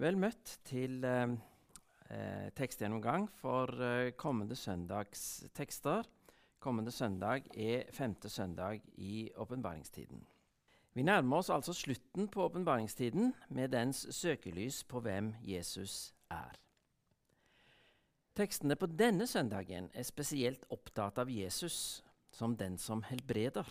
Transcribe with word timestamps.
Vel 0.00 0.16
møtt 0.16 0.54
til 0.64 1.02
eh, 1.04 1.34
eh, 2.08 2.48
tekstgjennomgang 2.56 3.26
for 3.42 3.68
eh, 3.76 4.14
kommende 4.16 4.56
søndags 4.56 5.44
tekster. 5.52 6.06
Kommende 6.62 6.90
søndag 6.90 7.50
er 7.52 7.90
femte 7.92 8.30
søndag 8.32 8.80
i 8.96 9.28
åpenbaringstiden. 9.36 10.22
Vi 10.94 11.02
nærmer 11.02 11.42
oss 11.42 11.50
altså 11.50 11.72
slutten 11.76 12.28
på 12.28 12.44
åpenbaringstiden 12.44 13.34
med 13.48 13.72
dens 13.72 14.06
søkelys 14.16 14.82
på 14.84 15.00
hvem 15.00 15.34
Jesus 15.44 16.14
er. 16.30 16.56
Tekstene 18.36 18.76
på 18.76 18.88
denne 18.88 19.26
søndagen 19.26 19.90
er 19.92 20.08
spesielt 20.08 20.64
opptatt 20.72 21.18
av 21.20 21.28
Jesus 21.28 22.00
som 22.32 22.56
den 22.56 22.78
som 22.78 23.02
helbreder. 23.04 23.68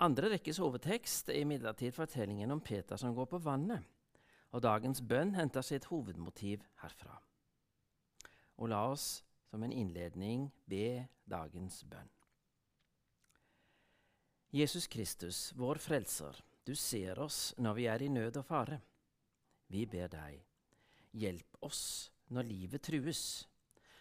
Andre 0.00 0.34
rekkes 0.34 0.60
hovedtekst 0.60 1.32
er 1.32 1.40
imidlertid 1.40 1.96
fortellingen 1.96 2.52
om 2.52 2.60
Peter 2.60 3.00
som 3.00 3.16
går 3.16 3.30
på 3.32 3.40
vannet 3.44 3.88
og 4.50 4.62
dagens 4.64 5.02
bønn 5.02 5.34
henter 5.38 5.64
sitt 5.64 5.88
hovedmotiv 5.90 6.64
herfra. 6.82 7.18
Og 8.58 8.70
la 8.72 8.82
oss 8.90 9.22
som 9.50 9.62
en 9.62 9.74
innledning 9.74 10.48
be 10.68 11.06
dagens 11.30 11.82
bønn. 11.90 12.10
Jesus 14.50 14.88
Kristus, 14.90 15.52
vår 15.54 15.78
Frelser, 15.78 16.34
du 16.66 16.74
ser 16.74 17.18
oss 17.22 17.52
når 17.58 17.76
vi 17.78 17.86
er 17.86 18.02
i 18.02 18.08
nød 18.10 18.40
og 18.40 18.46
fare. 18.48 18.80
Vi 19.70 19.84
ber 19.86 20.10
deg, 20.10 20.40
hjelp 21.14 21.60
oss 21.62 22.10
når 22.34 22.48
livet 22.48 22.82
trues, 22.82 23.22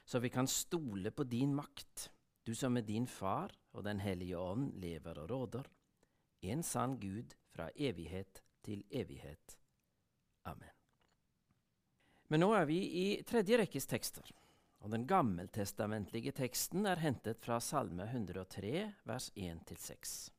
så 0.06 0.18
vi 0.18 0.32
kan 0.34 0.50
stole 0.50 1.14
på 1.14 1.26
din 1.30 1.54
makt, 1.54 2.10
du 2.42 2.56
som 2.58 2.74
med 2.74 2.90
din 2.90 3.06
Far 3.06 3.54
og 3.78 3.84
Den 3.86 4.02
hellige 4.02 4.38
ånd 4.38 4.74
lever 4.82 5.22
og 5.22 5.30
råder, 5.30 5.70
en 6.42 6.64
sann 6.64 6.98
Gud 6.98 7.36
fra 7.54 7.70
evighet 7.76 8.42
til 8.66 8.84
evighet. 8.90 9.59
Amen. 10.48 10.76
Men 12.30 12.44
nå 12.44 12.52
er 12.54 12.68
vi 12.70 12.80
i 13.02 13.06
tredje 13.26 13.58
rekkes 13.58 13.90
tekster, 13.90 14.28
og 14.80 14.94
den 14.94 15.08
gammeltestamentlige 15.10 16.32
teksten 16.38 16.86
er 16.86 17.02
hentet 17.02 17.42
fra 17.42 17.58
Salme 17.64 18.06
103, 18.06 18.74
vers 19.10 19.32
1-6. 19.36 20.30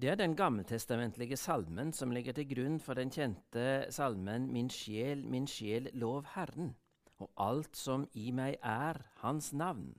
Det 0.00 0.08
er 0.08 0.16
den 0.16 0.36
gammeltestamentlige 0.36 1.36
salmen 1.36 1.90
som 1.92 2.14
ligger 2.14 2.32
til 2.32 2.46
grunn 2.48 2.78
for 2.80 2.96
den 2.96 3.10
kjente 3.12 3.64
salmen 3.92 4.46
Min 4.48 4.70
sjel, 4.72 5.26
min 5.28 5.44
sjel, 5.50 5.90
lov 5.92 6.24
Herren, 6.36 6.72
og 7.20 7.28
alt 7.36 7.76
som 7.76 8.06
i 8.16 8.30
meg 8.32 8.56
er, 8.62 9.02
Hans 9.20 9.50
navn, 9.52 9.92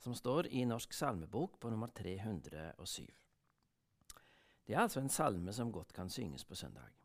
som 0.00 0.14
står 0.16 0.48
i 0.48 0.64
Norsk 0.64 0.96
salmebok 0.96 1.58
på 1.60 1.74
nummer 1.74 1.92
307. 1.92 3.04
Det 4.64 4.78
er 4.78 4.86
altså 4.86 5.02
en 5.02 5.12
salme 5.12 5.52
som 5.52 5.72
godt 5.72 5.92
kan 5.92 6.08
synges 6.08 6.46
på 6.46 6.54
søndag. 6.54 6.99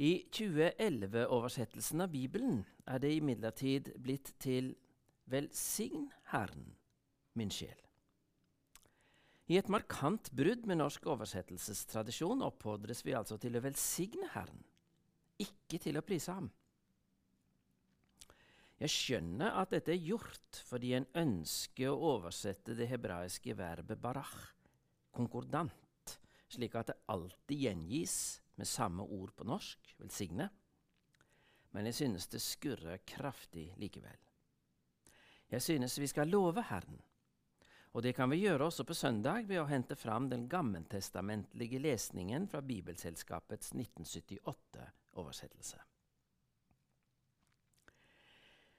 I 0.00 0.24
2011-oversettelsen 0.32 2.00
av 2.00 2.08
Bibelen 2.08 2.62
er 2.88 3.02
det 3.02 3.10
imidlertid 3.18 3.90
blitt 4.00 4.30
til 4.40 4.70
Velsign 5.28 6.06
Herren, 6.32 6.70
min 7.36 7.52
sjel. 7.52 7.76
I 9.52 9.58
et 9.60 9.68
markant 9.68 10.32
brudd 10.32 10.64
med 10.64 10.80
norsk 10.80 11.04
oversettelsestradisjon 11.04 12.40
oppfordres 12.48 13.04
vi 13.04 13.12
altså 13.18 13.36
til 13.36 13.60
å 13.60 13.64
velsigne 13.66 14.32
Herren, 14.32 14.64
ikke 15.36 15.76
til 15.84 16.00
å 16.00 16.06
prise 16.06 16.32
ham. 16.32 16.48
Jeg 18.80 18.96
skjønner 18.96 19.60
at 19.60 19.76
dette 19.76 19.92
er 19.92 20.00
gjort 20.00 20.64
fordi 20.64 20.94
en 20.96 21.10
ønsker 21.12 21.92
å 21.92 22.14
oversette 22.16 22.72
det 22.78 22.88
hebraiske 22.88 23.52
verbet 23.52 24.00
barach, 24.00 24.38
konkordant, 25.12 26.16
slik 26.48 26.80
at 26.80 26.94
det 26.94 27.02
alltid 27.12 27.68
gjengis 27.68 28.39
med 28.54 28.68
samme 28.68 29.02
ord 29.02 29.34
på 29.36 29.44
norsk, 29.44 29.94
velsigne, 29.98 30.48
men 31.70 31.86
jeg 31.86 31.94
synes 31.94 32.26
det 32.28 32.42
skurrer 32.42 32.98
kraftig 33.06 33.74
likevel. 33.78 34.18
Jeg 35.50 35.62
synes 35.62 35.98
vi 35.98 36.06
skal 36.10 36.30
love 36.30 36.62
Herren, 36.62 37.00
og 37.92 38.02
det 38.02 38.12
kan 38.14 38.30
vi 38.30 38.44
gjøre 38.44 38.64
også 38.70 38.84
på 38.86 38.94
søndag 38.94 39.48
ved 39.48 39.58
å 39.62 39.70
hente 39.70 39.96
fram 39.98 40.28
den 40.30 40.48
gammeltestamentlige 40.48 41.78
lesningen 41.82 42.48
fra 42.48 42.60
Bibelselskapets 42.62 43.72
1978-oversettelse. 43.74 45.78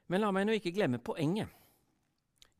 Men 0.08 0.22
la 0.24 0.31
meg 0.36 0.48
nå 0.48 0.54
ikke 0.56 0.76
glemme 0.76 1.00
poenget. 1.04 1.50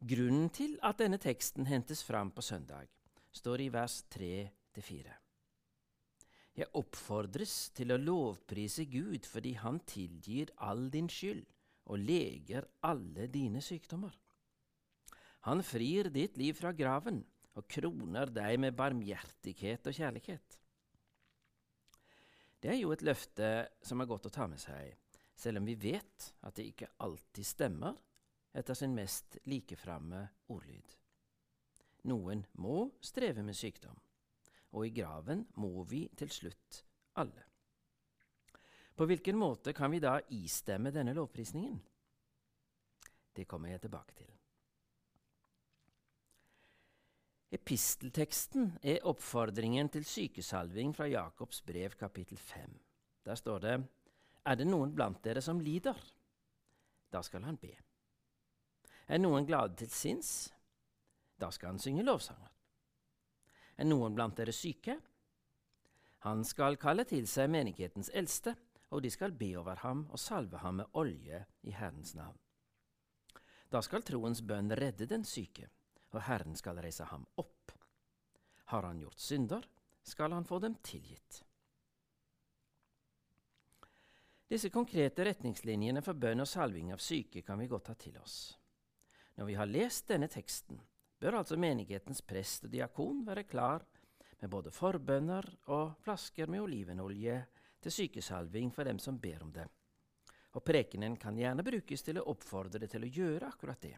Grunnen 0.02 0.50
til 0.56 0.80
at 0.84 1.00
denne 1.00 1.18
teksten 1.22 1.66
hentes 1.70 2.04
fram 2.04 2.32
på 2.36 2.42
søndag, 2.42 2.88
står 3.32 3.62
i 3.62 3.70
vers 3.72 4.04
3-4. 4.12 5.21
Jeg 6.58 6.68
oppfordres 6.76 7.72
til 7.78 7.94
å 7.94 8.00
lovprise 8.00 8.84
Gud 8.92 9.28
fordi 9.30 9.54
Han 9.62 9.80
tilgir 9.88 10.52
all 10.60 10.90
din 10.92 11.08
skyld 11.10 11.46
og 11.92 12.04
leger 12.04 12.68
alle 12.86 13.28
dine 13.32 13.62
sykdommer. 13.64 14.14
Han 15.48 15.64
frir 15.66 16.12
ditt 16.14 16.38
liv 16.38 16.54
fra 16.60 16.74
graven 16.76 17.24
og 17.58 17.66
kroner 17.72 18.30
deg 18.32 18.60
med 18.62 18.76
barmhjertighet 18.78 19.88
og 19.90 19.98
kjærlighet. 19.98 20.58
Det 22.62 22.70
er 22.76 22.78
jo 22.78 22.92
et 22.94 23.02
løfte 23.02 23.50
som 23.82 24.04
er 24.04 24.10
godt 24.12 24.30
å 24.30 24.34
ta 24.34 24.46
med 24.48 24.62
seg, 24.62 24.94
selv 25.34 25.64
om 25.64 25.66
vi 25.66 25.80
vet 25.82 26.28
at 26.46 26.56
det 26.60 26.68
ikke 26.70 26.92
alltid 27.02 27.48
stemmer 27.48 27.98
etter 28.54 28.78
sin 28.78 28.94
mest 28.94 29.40
likeframme 29.50 30.22
ordlyd. 30.54 30.94
Noen 32.12 32.46
må 32.62 32.86
streve 33.02 33.42
med 33.46 33.58
sykdom 33.58 33.98
og 34.72 34.88
i 34.88 34.94
graven 34.96 35.46
må 35.60 35.84
vi 35.84 36.06
til 36.18 36.32
slutt 36.32 36.84
alle. 37.20 37.44
På 38.96 39.08
hvilken 39.08 39.38
måte 39.40 39.74
kan 39.74 39.92
vi 39.92 40.00
da 40.04 40.20
istemme 40.36 40.92
denne 40.94 41.16
lovprisningen? 41.18 41.80
Det 43.36 43.48
kommer 43.48 43.72
jeg 43.72 43.82
tilbake 43.82 44.16
til. 44.16 44.30
Epistelteksten 47.52 48.78
er 48.84 49.04
oppfordringen 49.08 49.90
til 49.92 50.06
sykesalving 50.08 50.94
fra 50.96 51.10
Jakobs 51.12 51.62
brev 51.68 51.98
kapittel 52.00 52.38
5. 52.38 52.80
Der 53.26 53.36
står 53.36 53.60
det:" 53.60 53.84
Er 54.46 54.56
det 54.56 54.68
noen 54.68 54.96
blant 54.96 55.24
dere 55.24 55.42
som 55.42 55.60
lider? 55.60 55.98
Da 57.12 57.22
skal 57.22 57.44
han 57.44 57.58
be. 57.58 57.76
Er 59.08 59.18
noen 59.18 59.46
glade 59.46 59.76
til 59.76 59.90
sinns? 59.90 60.54
Da 61.40 61.52
skal 61.52 61.68
han 61.68 61.80
synge 61.80 62.04
lovsanger 62.04 62.51
er 63.82 63.90
noen 63.90 64.16
blant 64.16 64.38
dere 64.38 64.54
syke? 64.56 64.98
Han 66.26 66.46
skal 66.46 66.78
kalle 66.82 67.06
til 67.10 67.26
seg 67.30 67.50
menighetens 67.50 68.12
eldste, 68.14 68.54
og 68.92 69.02
de 69.02 69.10
skal 69.10 69.34
be 69.34 69.54
over 69.58 69.82
ham 69.82 70.06
og 70.12 70.20
salve 70.20 70.60
ham 70.62 70.82
med 70.82 70.98
olje 71.00 71.40
i 71.66 71.74
Herrens 71.74 72.14
navn. 72.18 72.38
Da 73.72 73.80
skal 73.82 74.04
troens 74.04 74.44
bønn 74.44 74.74
redde 74.76 75.08
den 75.08 75.24
syke, 75.26 75.70
og 76.12 76.26
Herren 76.28 76.58
skal 76.60 76.82
reise 76.84 77.08
ham 77.08 77.24
opp. 77.40 77.72
Har 78.72 78.84
han 78.84 79.00
gjort 79.00 79.20
synder, 79.20 79.66
skal 80.04 80.36
han 80.36 80.46
få 80.46 80.60
dem 80.60 80.76
tilgitt. 80.84 81.42
Disse 84.52 84.70
konkrete 84.70 85.24
retningslinjene 85.24 86.04
for 86.04 86.20
bønn 86.20 86.44
og 86.44 86.50
salving 86.50 86.92
av 86.92 87.00
syke 87.00 87.46
kan 87.48 87.62
vi 87.62 87.70
godt 87.72 87.88
ta 87.88 87.96
til 87.96 88.18
oss. 88.20 88.58
Når 89.40 89.48
vi 89.48 89.56
har 89.56 89.70
lest 89.72 90.10
denne 90.12 90.28
teksten, 90.28 90.82
bør 91.22 91.38
altså 91.42 91.58
menighetens 91.60 92.24
prest 92.26 92.66
og 92.66 92.74
diakon 92.74 93.22
være 93.28 93.46
klar 93.46 93.86
med 94.42 94.50
både 94.50 94.74
forbønner 94.74 95.46
og 95.70 96.00
flasker 96.02 96.50
med 96.50 96.64
olivenolje 96.66 97.36
til 97.82 97.94
sykesalving 97.94 98.72
for 98.74 98.90
dem 98.90 99.00
som 99.00 99.20
ber 99.22 99.44
om 99.46 99.52
det. 99.54 99.68
Og 100.58 100.66
prekenen 100.66 101.16
kan 101.22 101.38
gjerne 101.38 101.64
brukes 101.64 102.02
til 102.04 102.20
å 102.20 102.26
oppfordre 102.34 102.90
til 102.90 103.06
å 103.06 103.12
gjøre 103.20 103.52
akkurat 103.54 103.82
det. 103.86 103.96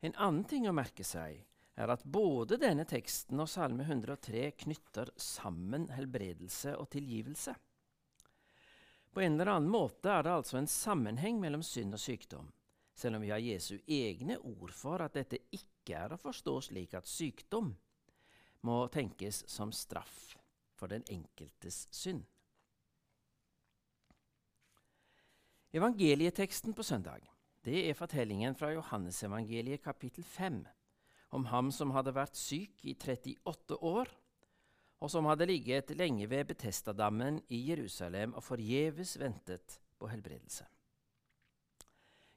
En 0.00 0.16
annen 0.16 0.46
ting 0.48 0.66
å 0.68 0.72
merke 0.74 1.04
seg 1.04 1.42
er 1.80 1.92
at 1.92 2.04
både 2.04 2.56
denne 2.60 2.86
teksten 2.88 3.40
og 3.40 3.48
Salme 3.48 3.84
103 3.84 4.46
knytter 4.64 5.12
sammen 5.20 5.90
helbredelse 5.92 6.72
og 6.80 6.88
tilgivelse. 6.96 7.54
På 9.12 9.20
en 9.20 9.36
eller 9.36 9.52
annen 9.58 9.70
måte 9.72 10.08
er 10.08 10.24
det 10.24 10.32
altså 10.32 10.56
en 10.60 10.70
sammenheng 10.70 11.40
mellom 11.42 11.62
synd 11.66 11.98
og 11.98 12.00
sykdom 12.00 12.48
selv 13.00 13.16
om 13.18 13.24
vi 13.24 13.32
har 13.32 13.40
Jesu 13.42 13.78
egne 13.88 14.36
ord 14.38 14.74
for 14.76 15.02
at 15.04 15.16
dette 15.16 15.40
ikke 15.56 15.96
er 15.96 16.12
å 16.12 16.20
forstå 16.20 16.56
slik 16.68 16.96
at 16.98 17.08
sykdom 17.08 17.72
må 18.68 18.76
tenkes 18.92 19.44
som 19.48 19.72
straff 19.72 20.34
for 20.76 20.92
den 20.92 21.04
enkeltes 21.12 21.86
synd. 21.94 22.22
Evangelieteksten 25.72 26.74
på 26.74 26.82
søndag 26.82 27.24
det 27.64 27.84
er 27.88 27.96
fortellingen 27.96 28.56
fra 28.56 28.72
Johannesevangeliet 28.72 29.82
kapittel 29.84 30.24
5 30.24 30.62
om 31.36 31.44
ham 31.52 31.68
som 31.70 31.92
hadde 31.94 32.14
vært 32.16 32.38
syk 32.38 32.82
i 32.88 32.96
38 32.96 33.76
år, 33.86 34.08
og 35.00 35.12
som 35.12 35.28
hadde 35.30 35.46
ligget 35.48 35.92
lenge 35.96 36.26
ved 36.28 36.48
Betestadammen 36.50 37.38
i 37.48 37.60
Jerusalem 37.70 38.34
og 38.34 38.44
forgjeves 38.44 39.14
ventet 39.20 39.78
på 40.00 40.10
helbredelse. 40.10 40.66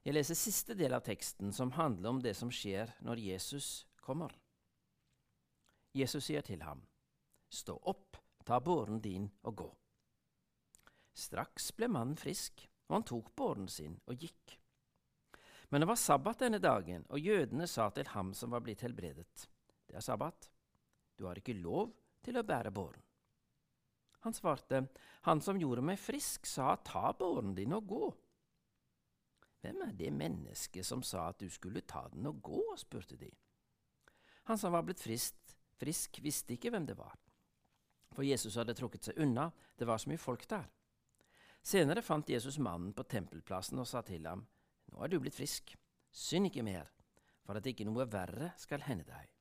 Jeg 0.04 0.18
leser 0.18 0.36
siste 0.36 0.76
del 0.76 0.94
av 0.96 1.04
teksten, 1.06 1.54
som 1.56 1.72
handler 1.78 2.10
om 2.10 2.20
det 2.24 2.34
som 2.36 2.50
skjer 2.52 2.92
når 3.08 3.22
Jesus 3.24 3.86
kommer. 4.04 4.34
Jesus 5.96 6.28
sier 6.28 6.44
til 6.44 6.64
ham, 6.66 6.82
Stå 7.54 7.78
opp, 7.88 8.18
ta 8.44 8.58
båren 8.60 9.00
din 9.00 9.30
og 9.46 9.56
gå. 9.62 9.70
Straks 11.14 11.70
ble 11.78 11.88
mannen 11.88 12.18
frisk, 12.18 12.66
og 12.90 12.98
han 12.98 13.06
tok 13.08 13.30
båren 13.38 13.70
sin 13.70 14.00
og 14.10 14.18
gikk. 14.26 14.58
Men 15.70 15.84
det 15.84 15.90
var 15.90 16.02
sabbat 16.02 16.42
denne 16.44 16.60
dagen, 16.60 17.06
og 17.10 17.22
jødene 17.22 17.68
sa 17.70 17.88
til 17.94 18.10
ham 18.12 18.34
som 18.38 18.52
var 18.52 18.66
blitt 18.66 18.84
helbredet, 18.84 19.48
det 19.88 19.96
er 19.98 20.04
sabbat, 20.04 20.50
du 21.16 21.28
har 21.30 21.38
ikke 21.40 21.56
lov 21.62 21.94
til 22.26 22.38
å 22.38 22.44
bære 22.46 22.74
båren. 22.74 23.02
Han 24.26 24.34
svarte, 24.34 24.86
han 25.28 25.42
som 25.44 25.60
gjorde 25.60 25.84
meg 25.86 26.00
frisk, 26.00 26.48
sa 26.48 26.76
ta 26.82 27.12
båren 27.18 27.54
din 27.56 27.76
og 27.76 27.88
gå. 27.88 28.04
Hvem 29.64 29.80
er 29.86 29.94
det 29.96 30.12
mennesket 30.12 30.84
som 30.84 31.00
sa 31.08 31.30
at 31.32 31.40
du 31.40 31.48
skulle 31.52 31.86
ta 31.88 32.04
den 32.12 32.28
og 32.28 32.42
gå? 32.44 32.64
spurte 32.78 33.16
de. 33.16 33.30
Han 34.50 34.60
som 34.60 34.74
var 34.76 34.84
blitt 34.84 35.00
frisk, 35.00 35.38
frisk, 35.80 36.20
visste 36.20 36.58
ikke 36.58 36.74
hvem 36.74 36.88
det 36.90 36.98
var, 37.00 37.16
for 38.12 38.28
Jesus 38.28 38.58
hadde 38.60 38.76
trukket 38.76 39.08
seg 39.08 39.22
unna, 39.24 39.48
det 39.80 39.88
var 39.88 40.02
så 40.02 40.12
mye 40.12 40.20
folk 40.20 40.44
der. 40.52 40.68
Senere 41.64 42.04
fant 42.04 42.28
Jesus 42.28 42.60
mannen 42.60 42.92
på 42.94 43.06
tempelplassen 43.08 43.80
og 43.80 43.88
sa 43.88 44.04
til 44.04 44.28
ham, 44.28 44.44
Nå 44.92 45.00
er 45.00 45.10
du 45.10 45.16
blitt 45.24 45.38
frisk, 45.38 45.72
synd 46.12 46.52
ikke 46.52 46.66
mer, 46.68 46.92
for 47.48 47.56
at 47.56 47.66
ikke 47.66 47.88
noe 47.88 48.04
verre 48.12 48.52
skal 48.60 48.84
hende 48.84 49.08
deg. 49.08 49.32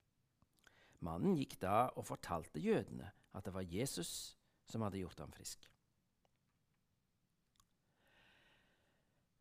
Mannen 1.02 1.34
gikk 1.34 1.58
da 1.60 1.88
og 1.98 2.06
fortalte 2.06 2.62
jødene 2.62 3.10
at 3.34 3.44
det 3.44 3.52
var 3.56 3.66
Jesus 3.66 4.38
som 4.70 4.86
hadde 4.86 5.02
gjort 5.02 5.18
ham 5.18 5.34
frisk. 5.34 5.66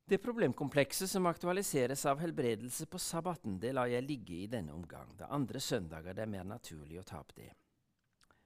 Det 0.06 0.18
problemkomplekset 0.18 1.10
som 1.10 1.26
aktualiseres 1.26 2.06
av 2.06 2.20
helbredelse 2.20 2.86
på 2.86 3.00
sabbaten, 3.00 3.60
det 3.60 3.72
lar 3.74 3.88
jeg 3.88 4.04
ligge 4.04 4.34
i 4.44 4.48
denne 4.52 4.74
omgang. 4.76 5.14
Det 5.18 5.30
andre 5.32 5.60
søndager 5.60 6.18
det 6.18 6.26
er 6.26 6.32
mer 6.34 6.48
naturlig 6.48 7.00
å 7.00 7.06
ta 7.08 7.22
opp 7.22 7.32
det. 7.38 7.52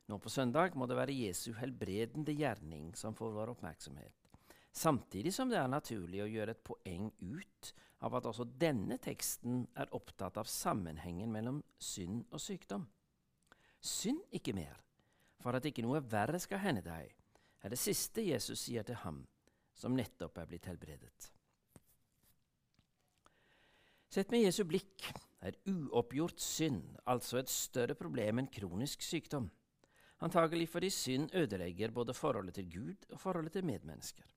Nå 0.05 0.19
på 0.21 0.29
søndag 0.29 0.75
må 0.77 0.85
det 0.85 0.97
være 0.99 1.15
Jesu 1.17 1.55
helbredende 1.57 2.35
gjerning 2.37 2.91
som 2.93 3.15
får 3.17 3.31
vår 3.33 3.55
oppmerksomhet, 3.55 4.29
samtidig 4.69 5.33
som 5.33 5.49
det 5.49 5.57
er 5.57 5.71
naturlig 5.71 6.21
å 6.21 6.29
gjøre 6.29 6.53
et 6.53 6.63
poeng 6.67 7.07
ut 7.23 7.71
av 8.05 8.19
at 8.19 8.27
også 8.29 8.45
denne 8.61 8.99
teksten 9.01 9.63
er 9.73 9.93
opptatt 9.97 10.37
av 10.37 10.49
sammenhengen 10.51 11.31
mellom 11.33 11.63
synd 11.81 12.27
og 12.29 12.43
sykdom. 12.43 12.85
Synd 13.81 14.21
ikke 14.37 14.53
mer, 14.53 14.77
for 15.41 15.57
at 15.57 15.65
ikke 15.65 15.85
noe 15.85 16.03
verre 16.05 16.37
skal 16.43 16.61
hende 16.61 16.85
deg, 16.85 17.09
er 17.65 17.73
det 17.73 17.81
siste 17.81 18.21
Jesus 18.21 18.67
sier 18.67 18.85
til 18.85 19.01
ham 19.01 19.23
som 19.73 19.97
nettopp 19.97 20.37
er 20.37 20.51
blitt 20.51 20.69
helbredet. 20.69 21.31
Sett 24.15 24.29
med 24.31 24.45
Jesu 24.45 24.61
blikk 24.63 25.09
er 25.43 25.57
uoppgjort 25.67 26.39
synd 26.39 26.93
altså 27.11 27.41
et 27.41 27.49
større 27.51 27.97
problem 27.99 28.39
enn 28.39 28.47
kronisk 28.47 29.01
sykdom, 29.03 29.49
antagelig 30.23 30.69
fordi 30.71 30.87
synd 30.95 31.33
ødelegger 31.35 31.91
både 31.91 32.13
forholdet 32.15 32.55
til 32.55 32.69
Gud 32.77 33.09
og 33.09 33.19
forholdet 33.19 33.57
til 33.57 33.65
medmennesker. 33.67 34.29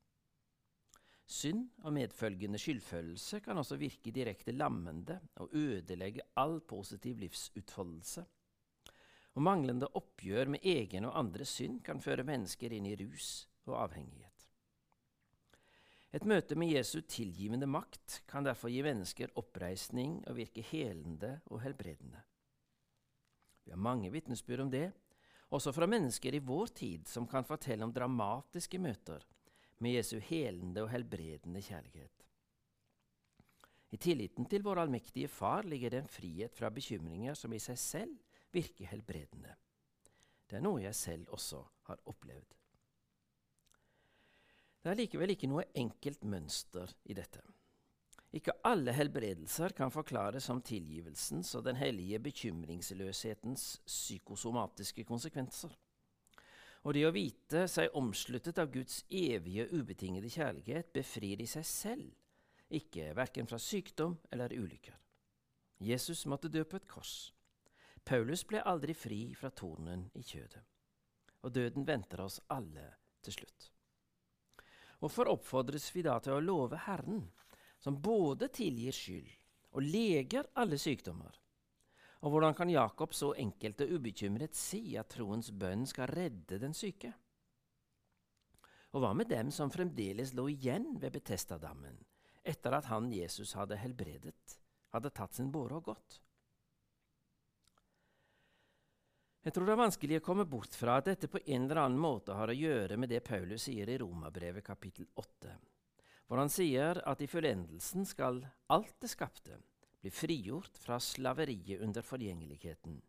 Synd 1.30 1.68
og 1.86 1.94
medfølgende 1.94 2.58
skyldfølelse 2.58 3.38
kan 3.44 3.62
også 3.62 3.78
virke 3.78 4.10
direkte 4.16 4.56
lammende 4.56 5.20
og 5.44 5.54
ødelegge 5.54 6.26
all 6.42 6.58
positiv 6.58 7.22
livsutfoldelse. 7.22 8.24
Og 9.38 9.46
manglende 9.46 9.92
oppgjør 9.94 10.56
med 10.56 10.66
egen 10.66 11.06
og 11.06 11.14
andres 11.22 11.54
synd 11.60 11.84
kan 11.86 12.02
føre 12.02 12.26
mennesker 12.26 12.74
inn 12.74 12.90
i 12.90 12.98
rus 12.98 13.46
og 13.70 13.78
avhengighet. 13.84 14.27
Et 16.16 16.24
møte 16.24 16.56
med 16.56 16.72
Jesu 16.72 17.02
tilgivende 17.04 17.66
makt 17.68 18.22
kan 18.30 18.46
derfor 18.46 18.72
gi 18.72 18.80
mennesker 18.84 19.34
oppreisning 19.36 20.22
og 20.24 20.38
virke 20.38 20.64
helende 20.64 21.34
og 21.52 21.60
helbredende. 21.60 22.22
Vi 23.64 23.74
har 23.74 23.80
mange 23.84 24.08
vitnesbyrd 24.10 24.64
om 24.64 24.70
det, 24.72 24.86
også 25.52 25.72
fra 25.76 25.88
mennesker 25.88 26.34
i 26.34 26.44
vår 26.44 26.72
tid 26.80 27.08
som 27.08 27.28
kan 27.28 27.44
fortelle 27.44 27.84
om 27.84 27.92
dramatiske 27.92 28.80
møter 28.80 29.24
med 29.84 29.98
Jesu 29.98 30.16
helende 30.24 30.84
og 30.84 30.90
helbredende 30.92 31.60
kjærlighet. 31.64 32.24
I 33.92 33.96
tilliten 33.96 34.48
til 34.48 34.64
vår 34.64 34.82
allmektige 34.82 35.28
Far 35.32 35.64
ligger 35.64 35.92
det 35.92 36.02
en 36.02 36.12
frihet 36.12 36.56
fra 36.56 36.68
bekymringer 36.72 37.36
som 37.36 37.52
i 37.52 37.60
seg 37.60 37.78
selv 37.80 38.16
virker 38.52 38.88
helbredende. 38.90 39.54
Det 40.48 40.56
er 40.58 40.64
noe 40.64 40.82
jeg 40.82 40.96
selv 40.96 41.32
også 41.36 41.62
har 41.88 42.00
opplevd. 42.08 42.56
Det 44.88 44.94
er 44.94 45.02
likevel 45.02 45.34
ikke 45.34 45.48
noe 45.50 45.66
enkelt 45.76 46.22
mønster 46.24 46.88
i 47.12 47.12
dette. 47.12 47.42
Ikke 48.32 48.54
alle 48.64 48.94
helbredelser 48.96 49.74
kan 49.76 49.92
forklares 49.92 50.46
som 50.48 50.62
tilgivelsens 50.64 51.50
og 51.58 51.66
den 51.66 51.76
hellige 51.76 52.22
bekymringsløshetens 52.24 53.66
psykosomatiske 53.84 55.04
konsekvenser. 55.04 55.76
Og 56.88 56.96
det 56.96 57.04
å 57.04 57.12
vite 57.12 57.66
seg 57.68 58.00
omsluttet 58.00 58.62
av 58.64 58.72
Guds 58.72 59.02
evige, 59.12 59.68
ubetingede 59.76 60.32
kjærlighet 60.32 60.88
befrir 60.96 61.44
i 61.44 61.52
seg 61.52 61.68
selv, 61.68 62.10
ikke 62.72 63.12
verken 63.12 63.44
fra 63.44 63.60
sykdom 63.60 64.16
eller 64.32 64.56
ulykker. 64.56 64.96
Jesus 65.84 66.24
måtte 66.24 66.48
dø 66.48 66.64
på 66.64 66.80
et 66.80 66.88
kors. 66.88 67.16
Paulus 68.08 68.48
ble 68.48 68.64
aldri 68.64 68.96
fri 68.96 69.26
fra 69.36 69.52
tornen 69.52 70.08
i 70.16 70.24
kjødet. 70.24 70.64
Og 71.44 71.52
døden 71.52 71.84
venter 71.84 72.24
oss 72.24 72.40
alle 72.48 72.94
til 73.20 73.42
slutt. 73.42 73.74
Hvorfor 74.98 75.30
oppfordres 75.30 75.90
vi 75.94 76.02
da 76.02 76.16
til 76.22 76.34
å 76.34 76.42
love 76.42 76.80
Herren, 76.88 77.22
som 77.78 78.00
både 78.02 78.48
tilgir 78.50 78.96
skyld 78.96 79.30
og 79.78 79.84
leger 79.84 80.48
alle 80.58 80.78
sykdommer? 80.80 81.36
Og 82.26 82.34
hvordan 82.34 82.56
kan 82.58 82.70
Jakob 82.72 83.14
så 83.14 83.30
enkelt 83.38 83.84
og 83.84 83.94
ubekymret 83.94 84.58
si 84.58 84.96
at 84.98 85.12
troens 85.14 85.52
bønn 85.54 85.86
skal 85.86 86.10
redde 86.10 86.58
den 86.58 86.74
syke? 86.74 87.12
Og 88.90 89.04
hva 89.04 89.12
med 89.14 89.30
dem 89.30 89.52
som 89.54 89.70
fremdeles 89.70 90.32
lå 90.34 90.48
igjen 90.50 90.96
ved 90.98 91.14
Betestadammen, 91.14 92.00
etter 92.42 92.74
at 92.74 92.88
han 92.90 93.12
Jesus 93.12 93.52
hadde 93.54 93.78
helbredet, 93.78 94.56
hadde 94.90 95.12
tatt 95.14 95.36
sin 95.36 95.52
båre 95.54 95.78
og 95.78 95.92
gått? 95.92 96.18
Jeg 99.48 99.54
tror 99.56 99.64
det 99.64 99.72
er 99.72 99.80
vanskelig 99.80 100.16
å 100.20 100.24
komme 100.26 100.44
bort 100.44 100.74
fra 100.76 100.98
at 101.00 101.06
dette 101.08 101.28
på 101.32 101.40
en 101.40 101.62
eller 101.64 101.78
annen 101.80 102.00
måte 102.02 102.34
har 102.36 102.50
å 102.52 102.56
gjøre 102.56 102.98
med 103.00 103.08
det 103.08 103.22
Paulus 103.24 103.62
sier 103.64 103.88
i 103.88 103.94
Romabrevet 103.96 104.60
kapittel 104.66 105.06
8, 105.16 105.54
hvor 106.28 106.42
han 106.42 106.52
sier 106.52 107.00
at 107.08 107.24
i 107.24 107.28
fullendelsen 107.32 108.04
skal 108.04 108.42
alt 108.76 108.92
det 109.00 109.08
skapte 109.08 109.56
bli 110.02 110.12
frigjort 110.12 110.76
fra 110.76 111.00
slaveriet 111.00 111.80
under 111.80 112.04
forgjengeligheten 112.04 113.00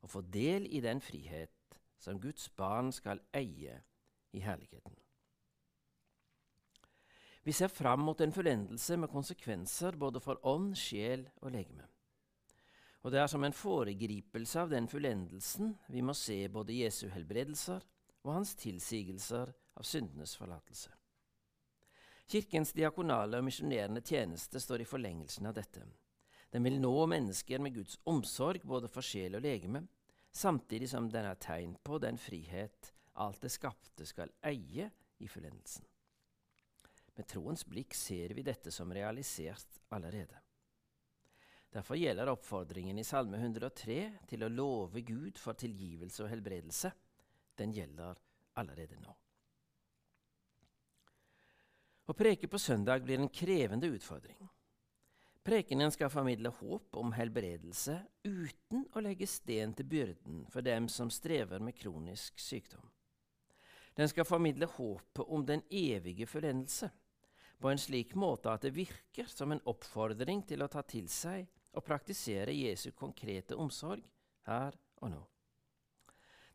og 0.00 0.14
få 0.14 0.24
del 0.32 0.64
i 0.72 0.80
den 0.80 1.04
frihet 1.04 1.76
som 2.00 2.16
Guds 2.24 2.48
barn 2.56 2.88
skal 2.96 3.20
eie 3.36 3.76
i 4.32 4.40
herligheten. 4.40 4.96
Vi 7.44 7.52
ser 7.52 7.68
fram 7.68 8.08
mot 8.08 8.24
en 8.24 8.32
fullendelse 8.32 8.96
med 8.96 9.12
konsekvenser 9.12 10.00
både 10.00 10.24
for 10.24 10.40
ånd, 10.40 10.72
sjel 10.72 11.28
og 11.42 11.52
legeme. 11.52 11.91
Og 13.02 13.10
det 13.10 13.18
er 13.18 13.30
som 13.30 13.42
en 13.44 13.54
foregripelse 13.56 14.60
av 14.62 14.70
den 14.70 14.86
fullendelsen 14.88 15.74
vi 15.90 16.02
må 16.06 16.14
se 16.14 16.38
både 16.48 16.76
Jesu 16.84 17.08
helbredelser 17.10 17.82
og 18.22 18.34
hans 18.36 18.54
tilsigelser 18.58 19.50
av 19.50 19.86
syndenes 19.86 20.36
forlatelse. 20.38 20.92
Kirkens 22.30 22.72
diakonale 22.72 23.40
og 23.40 23.48
misjonerende 23.48 24.04
tjeneste 24.06 24.60
står 24.62 24.84
i 24.84 24.88
forlengelsen 24.88 25.50
av 25.50 25.56
dette. 25.58 25.82
Den 26.52 26.64
vil 26.64 26.78
nå 26.80 26.94
mennesker 27.10 27.60
med 27.64 27.74
Guds 27.74 27.98
omsorg 28.08 28.62
både 28.68 28.88
for 28.92 29.04
sjel 29.04 29.36
og 29.36 29.44
legeme, 29.44 29.82
samtidig 30.32 30.88
som 30.92 31.10
den 31.10 31.26
er 31.28 31.40
tegn 31.42 31.74
på 31.84 31.98
den 32.00 32.20
frihet 32.20 32.92
alt 33.20 33.42
det 33.42 33.50
skapte 33.52 34.06
skal 34.08 34.30
eie 34.48 34.88
i 35.18 35.28
fullendelsen. 35.28 35.84
Med 37.16 37.28
troens 37.28 37.66
blikk 37.68 37.96
ser 37.96 38.32
vi 38.36 38.44
dette 38.46 38.72
som 38.72 38.92
realisert 38.94 39.82
allerede. 39.92 40.41
Derfor 41.72 41.96
gjelder 41.96 42.28
oppfordringen 42.28 42.98
i 43.00 43.04
Salme 43.04 43.38
103 43.40 43.98
til 44.28 44.44
å 44.44 44.50
love 44.52 45.00
Gud 45.08 45.38
for 45.40 45.56
tilgivelse 45.56 46.20
og 46.24 46.28
helbredelse. 46.28 46.90
Den 47.56 47.72
gjelder 47.72 48.18
allerede 48.60 48.98
nå. 49.00 49.14
Å 52.12 52.16
preke 52.18 52.50
på 52.50 52.60
søndag 52.60 53.06
blir 53.06 53.22
en 53.22 53.32
krevende 53.32 53.88
utfordring. 53.88 54.36
Prekenen 55.42 55.90
skal 55.90 56.12
formidle 56.12 56.52
håp 56.54 56.98
om 57.00 57.14
helbredelse 57.16 57.96
uten 58.28 58.84
å 58.92 59.02
legge 59.02 59.26
sten 59.26 59.72
til 59.74 59.88
byrden 59.88 60.44
for 60.52 60.62
dem 60.66 60.90
som 60.92 61.10
strever 61.10 61.62
med 61.64 61.74
kronisk 61.78 62.38
sykdom. 62.38 62.84
Den 63.96 64.12
skal 64.12 64.28
formidle 64.28 64.68
håpet 64.76 65.24
om 65.24 65.46
den 65.48 65.64
evige 65.70 66.28
fullendelse 66.28 66.90
på 67.62 67.72
en 67.72 67.80
slik 67.80 68.14
måte 68.18 68.52
at 68.52 68.62
det 68.66 68.74
virker 68.76 69.28
som 69.30 69.52
en 69.52 69.64
oppfordring 69.72 70.44
til 70.46 70.62
å 70.62 70.70
ta 70.70 70.84
til 70.86 71.08
seg 71.10 71.48
og 71.72 71.84
praktisere 71.84 72.54
Jesu 72.54 72.90
konkrete 72.96 73.56
omsorg 73.56 74.04
her 74.46 74.76
og 75.00 75.10
nå. 75.10 75.22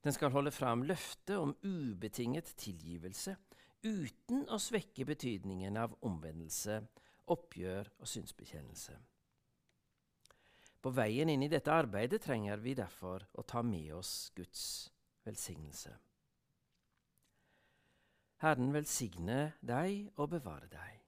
Den 0.03 0.13
skal 0.13 0.31
holde 0.31 0.53
fram 0.53 0.85
løftet 0.87 1.35
om 1.35 1.55
ubetinget 1.63 2.53
tilgivelse 2.57 3.35
uten 3.83 4.45
å 4.49 4.59
svekke 4.61 5.05
betydningen 5.07 5.77
av 5.77 5.95
omvendelse, 6.05 6.79
oppgjør 7.27 7.89
og 7.99 8.09
synsbekjennelse. 8.09 8.97
På 10.81 10.93
veien 10.93 11.29
inn 11.29 11.43
i 11.43 11.51
dette 11.51 11.73
arbeidet 11.73 12.21
trenger 12.23 12.61
vi 12.63 12.75
derfor 12.77 13.25
å 13.33 13.43
ta 13.43 13.63
med 13.65 13.91
oss 13.97 14.29
Guds 14.37 14.63
velsignelse. 15.27 15.91
Herren 18.45 18.69
velsigne 18.71 19.57
deg 19.65 20.11
og 20.15 20.29
bevare 20.35 20.69
deg. 20.69 21.06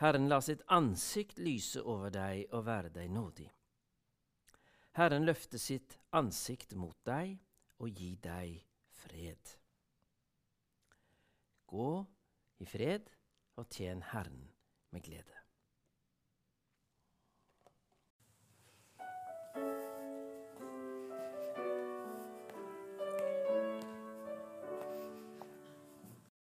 Herren 0.00 0.30
la 0.32 0.38
sitt 0.40 0.62
ansikt 0.72 1.38
lyse 1.44 1.82
over 1.84 2.08
deg 2.14 2.54
og 2.56 2.64
være 2.64 2.88
deg 2.94 3.10
nådig. 3.12 3.50
Herren 4.96 5.26
løfte 5.28 5.60
sitt 5.60 5.98
ansikt 6.16 6.72
mot 6.72 6.96
deg 7.04 7.36
og 7.84 8.00
gi 8.00 8.14
deg 8.24 8.54
fred. 9.02 9.52
Gå 11.68 11.90
i 12.64 12.68
fred 12.68 13.12
og 13.60 13.68
tjen 13.76 14.00
Herren 14.14 14.48
med 14.90 15.04
glede. 15.04 15.39